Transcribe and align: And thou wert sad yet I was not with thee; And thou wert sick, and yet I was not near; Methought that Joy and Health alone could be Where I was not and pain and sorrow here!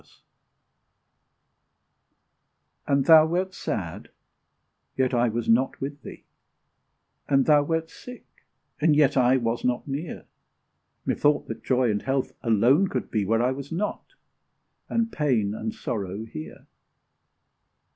And 2.87 3.05
thou 3.05 3.27
wert 3.27 3.53
sad 3.53 4.09
yet 4.97 5.13
I 5.13 5.29
was 5.29 5.47
not 5.47 5.79
with 5.79 6.01
thee; 6.01 6.23
And 7.29 7.45
thou 7.45 7.61
wert 7.61 7.91
sick, 7.91 8.25
and 8.79 8.95
yet 8.95 9.15
I 9.15 9.37
was 9.37 9.63
not 9.63 9.87
near; 9.87 10.25
Methought 11.05 11.47
that 11.49 11.63
Joy 11.63 11.91
and 11.91 12.01
Health 12.01 12.31
alone 12.41 12.87
could 12.87 13.11
be 13.11 13.25
Where 13.25 13.43
I 13.43 13.51
was 13.51 13.71
not 13.71 14.15
and 14.89 15.11
pain 15.11 15.53
and 15.53 15.71
sorrow 15.71 16.25
here! 16.25 16.65